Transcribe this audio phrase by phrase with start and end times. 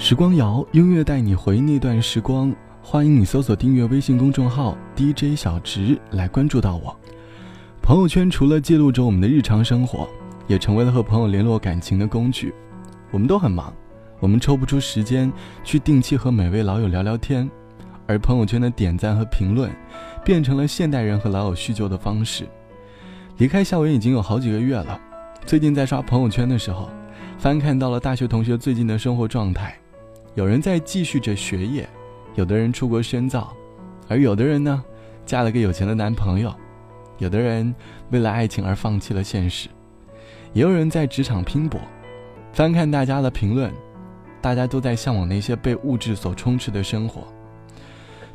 [0.00, 2.54] 时光谣，音乐带你回那段时光。
[2.80, 6.96] 欢迎你搜索订阅微信公众号 DJ 小直来关注到我。
[7.82, 10.08] 朋友圈除了记录着我们的日常生活，
[10.46, 12.54] 也成为了和朋友联络感情的工具。
[13.10, 13.74] 我们都很忙，
[14.20, 15.32] 我们抽不出时间
[15.64, 17.50] 去定期和每位老友聊聊天，
[18.06, 19.68] 而朋友圈的点赞和评论，
[20.24, 22.48] 变成了现代人和老友叙旧的方式。
[23.38, 24.98] 离开校园已经有好几个月了，
[25.44, 26.88] 最近在刷朋友圈的时候，
[27.36, 29.76] 翻看到了大学同学最近的生活状态，
[30.38, 31.88] 有人在继续着学业。
[32.36, 33.52] 有的人出国深造，
[34.06, 34.84] 而有的人呢，
[35.26, 36.52] 嫁了个有钱的男朋友；
[37.18, 37.74] 有的人
[38.10, 39.68] 为了爱情而放弃了现实，
[40.52, 41.80] 也有人在职场拼搏。
[42.52, 43.72] 翻看大家的评论，
[44.40, 47.26] 大家都在向往那些被物质所充斥的生活。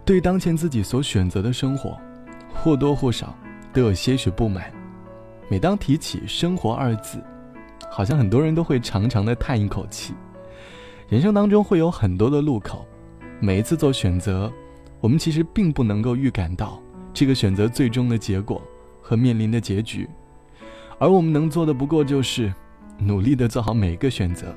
[0.03, 1.97] 对当前自己所选择的生活，
[2.53, 3.33] 或多或少
[3.71, 4.69] 都有些许不满。
[5.47, 7.23] 每当提起“生活”二字，
[7.89, 10.13] 好像很多人都会长长的叹一口气。
[11.09, 12.85] 人生当中会有很多的路口。
[13.39, 14.51] 每一次做选择，
[15.01, 16.81] 我们其实并不能够预感到
[17.13, 18.61] 这个选择最终的结果
[19.01, 20.07] 和面临的结局，
[20.97, 22.53] 而我们能做的不过就是
[22.97, 24.55] 努力的做好每一个选择，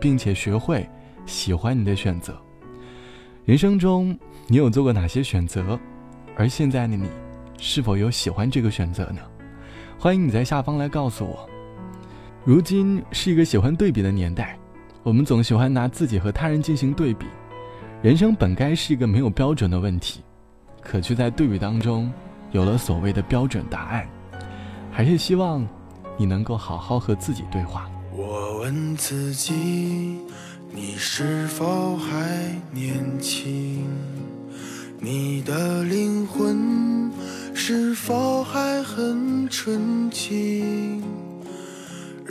[0.00, 0.88] 并且学会
[1.26, 2.34] 喜欢你的选择。
[3.44, 5.78] 人生中你有做过哪些选择？
[6.36, 7.06] 而现在的你
[7.58, 9.20] 是否有喜欢这个选择呢？
[9.98, 11.46] 欢迎你在下方来告诉我。
[12.44, 14.58] 如今是一个喜欢对比的年代，
[15.02, 17.26] 我们总喜欢拿自己和他人进行对比。
[18.02, 20.20] 人生本该是一个没有标准的问题，
[20.80, 22.12] 可却在对比当中
[22.52, 24.08] 有了所谓的标准答案。
[24.90, 25.66] 还是希望
[26.16, 27.90] 你能够好好和自己对话。
[28.14, 30.20] 我问自己，
[30.70, 33.84] 你是否还年轻？
[35.00, 37.10] 你的灵魂
[37.54, 41.01] 是否还很纯净？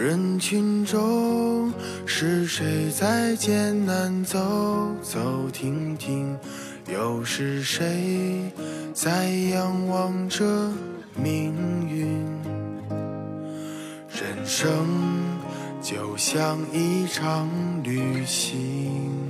[0.02, 1.72] 人群中
[2.08, 4.40] 是谁在艰难走
[5.04, 6.36] 走停停？
[6.92, 8.52] 又是谁
[8.96, 10.44] 在仰望着
[11.16, 11.54] 命
[11.88, 12.08] 运？
[12.90, 14.88] 人生
[15.84, 17.48] 就像一场
[17.84, 19.30] 旅行，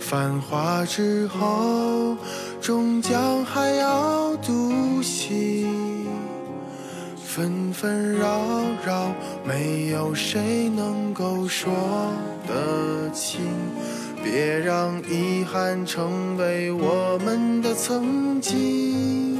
[0.00, 2.16] 繁华之后
[2.62, 5.91] 终将还要独行。
[7.34, 8.42] 纷纷扰
[8.84, 9.10] 扰，
[9.42, 11.72] 没有谁能够说
[12.46, 13.40] 得清。
[14.22, 19.38] 别让遗憾成为我们的曾经。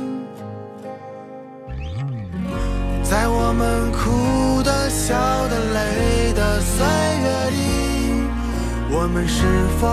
[3.02, 5.14] 在我们哭的、笑
[5.48, 6.86] 的、累的岁
[7.20, 7.60] 月里，
[8.90, 9.44] 我们是
[9.78, 9.86] 否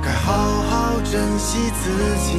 [0.00, 1.90] 该好好珍惜自
[2.30, 2.38] 己？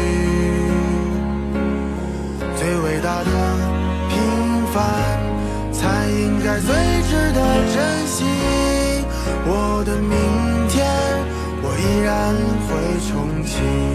[13.61, 13.90] 憧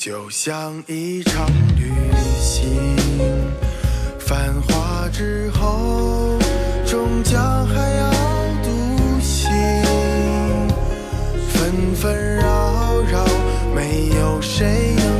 [0.00, 0.30] 就。
[0.30, 1.46] 像一场
[1.76, 1.92] 旅
[2.40, 2.96] 行，
[4.18, 6.38] 繁华之后，
[6.86, 8.10] 终将还要
[8.62, 9.50] 独行。
[11.50, 13.26] 纷纷扰扰，
[13.74, 15.19] 没有谁能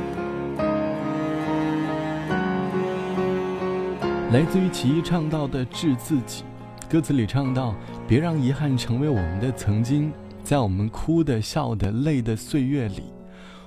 [4.31, 6.45] 来自于奇艺唱到的《致自己》，
[6.89, 7.75] 歌词里唱到
[8.07, 10.09] ：“别让遗憾成为我们的曾经，
[10.41, 13.03] 在我们哭的、笑的、累的岁月里，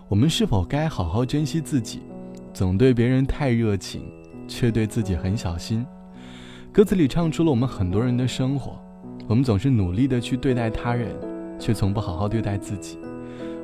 [0.09, 2.01] 我们是否该好好珍惜自己？
[2.55, 4.11] 总对别人太热情，
[4.49, 5.85] 却对自己很小心。”
[6.73, 8.81] 歌词里唱出了我们很多人的生活，
[9.29, 11.15] 我们总是努力的去对待他人，
[11.59, 12.97] 却从不好好对待自己。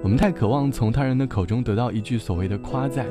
[0.02, 3.06] 我们太渴望从他人的口中得到一句所谓的夸赞。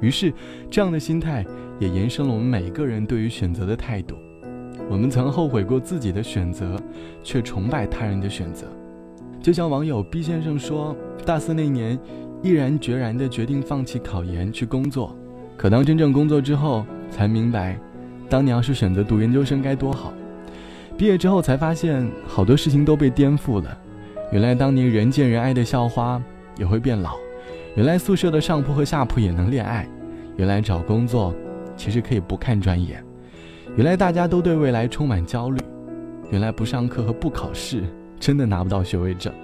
[0.00, 0.34] 于是，
[0.68, 1.46] 这样的心态
[1.78, 4.16] 也延伸了我们每个人对于选择的态度。
[4.88, 6.80] 我们曾后悔过自己的选择，
[7.22, 8.66] 却崇拜他人的选择。
[9.40, 11.98] 就像网友 B 先生说：“大四那年，
[12.42, 15.16] 毅然决然地决定放弃考研去工作。
[15.56, 17.78] 可当真正工作之后，才明白，
[18.28, 20.12] 当年要是选择读研究生该多好。
[20.96, 23.78] 毕业之后才发现，好多事情都被颠覆了。
[24.30, 26.22] 原来当年人见人爱的校花，
[26.58, 27.16] 也会变老。”
[27.74, 29.88] 原来宿舍的上铺和下铺也能恋爱，
[30.36, 31.34] 原来找工作
[31.82, 33.02] 其实可以不看专业，
[33.74, 35.60] 原来大家都对未来充满焦虑，
[36.30, 37.82] 原来不上课和不考试
[38.20, 39.34] 真的拿不到学位证，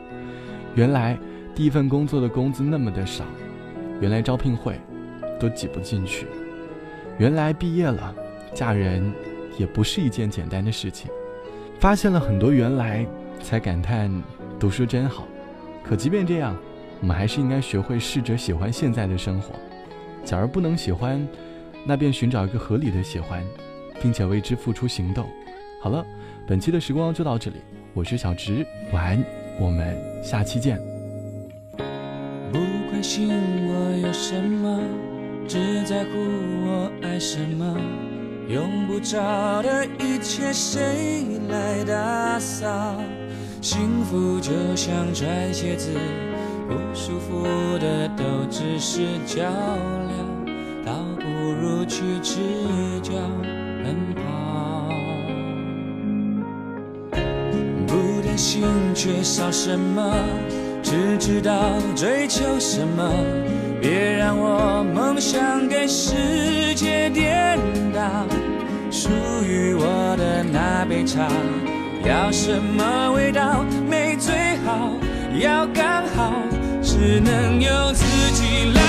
[0.77, 1.19] 原来
[1.53, 3.25] 第一份工作的工资那么的少，
[4.01, 4.81] 原来招聘会
[5.41, 6.29] 都挤不进去，
[7.19, 8.15] 原来毕业了
[8.55, 9.13] 嫁人
[9.59, 11.11] 也不是一件简单的事情，
[11.81, 13.05] 发现了很多原来，
[13.43, 14.09] 才感叹
[14.61, 15.27] 读书真好，
[15.83, 16.57] 可即便这样。
[17.01, 19.57] 我们还是应该学会试着喜欢现在的生活。
[20.25, 21.27] 假如不能喜欢，
[21.85, 23.43] 那便寻找一个合理的喜欢，
[24.03, 25.27] 并且为之付出行动。
[25.83, 26.05] 好了，
[26.47, 27.57] 本期的时光就到这里，
[27.95, 29.25] 我是小直，晚安，
[29.59, 30.79] 我们下期见。
[32.53, 32.59] 不
[32.91, 33.29] 关心
[33.69, 34.81] 我有什么，
[35.47, 36.11] 只在乎
[36.67, 37.77] 我爱什么。
[38.49, 42.97] 用不着的一切，谁来打扫？
[43.61, 45.91] 幸福就像穿鞋子。
[46.67, 47.45] 不舒服
[47.79, 49.55] 的都只是较量，倒
[50.09, 50.18] 不如
[51.89, 52.37] 去赤
[53.03, 53.13] 脚
[53.83, 54.23] 奔跑。
[57.87, 58.63] 不担心
[58.95, 60.15] 缺少什么，
[60.83, 63.11] 只知道追求什么。
[63.81, 67.59] 别让我梦想给世界颠
[67.95, 68.27] 倒。
[68.91, 69.09] 属
[69.43, 71.29] 于我的那杯茶，
[72.05, 73.65] 要什么味道？
[73.89, 74.91] 没最好，
[75.41, 76.33] 要刚好。
[76.83, 78.81] 只能由自己来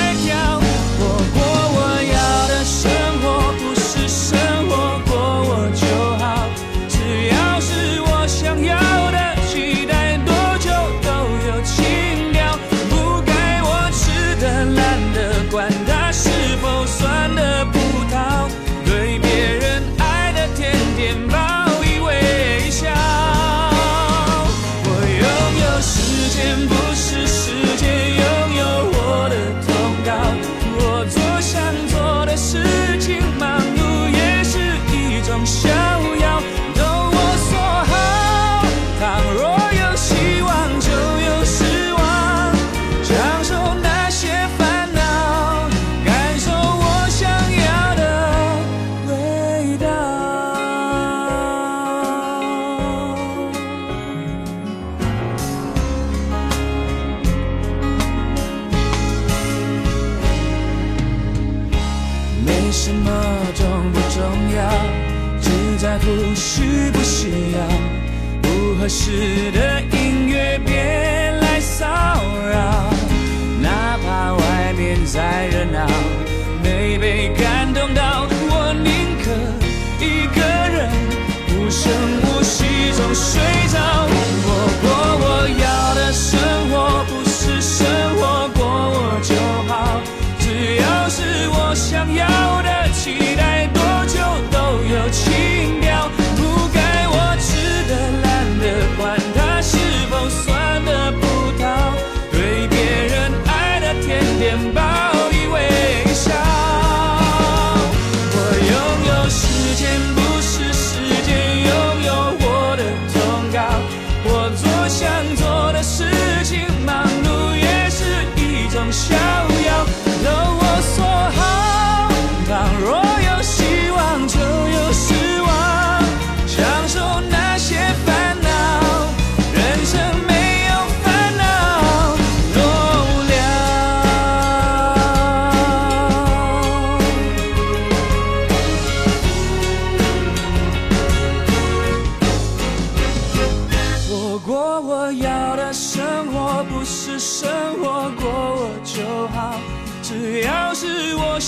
[63.92, 64.22] 不重
[64.56, 64.60] 要，
[65.42, 66.06] 只在乎
[66.36, 67.60] 需不需要
[68.42, 71.86] 不合适的音乐，别来骚
[72.52, 72.90] 扰。
[73.62, 75.88] 哪怕外面再热闹，
[76.64, 79.32] 没被感动到，我宁可
[80.04, 80.42] 一个
[80.76, 80.90] 人
[81.58, 81.92] 无声
[82.24, 82.66] 无息
[82.98, 83.42] 中睡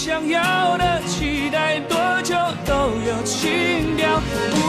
[0.03, 2.33] 想要的期待多久
[2.65, 2.73] 都
[3.05, 4.60] 有情调。